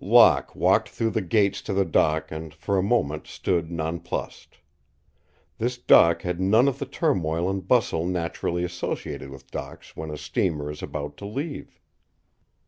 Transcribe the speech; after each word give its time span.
Locke 0.00 0.54
walked 0.54 0.88
through 0.88 1.10
the 1.10 1.20
gates 1.20 1.60
to 1.62 1.74
the 1.74 1.84
dock 1.84 2.30
and 2.30 2.54
for 2.54 2.78
a 2.78 2.80
moment 2.82 3.26
stood 3.26 3.72
nonplussed. 3.72 4.58
This 5.58 5.78
dock 5.78 6.22
had 6.22 6.40
none 6.40 6.68
of 6.68 6.78
the 6.78 6.86
turmoil 6.86 7.50
and 7.50 7.66
bustle 7.66 8.06
naturally 8.06 8.62
associated 8.62 9.30
with 9.30 9.50
docks 9.50 9.96
when 9.96 10.12
a 10.12 10.16
steamer 10.16 10.70
is 10.70 10.80
about 10.80 11.16
to 11.16 11.26
leave. 11.26 11.80